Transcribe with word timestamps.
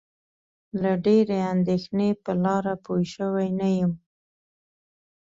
له 0.81 0.91
ډېرې 1.05 1.39
اندېښنې 1.53 2.09
په 2.23 2.31
لاره 2.43 2.73
پوی 2.85 3.03
شوی 3.13 3.47
نه 3.59 3.67
یم. 3.77 3.91